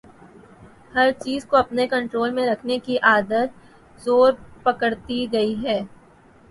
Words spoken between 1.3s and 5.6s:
کو اپنے کنٹرول میں رکھنے کی عادت زور پکڑتی گئی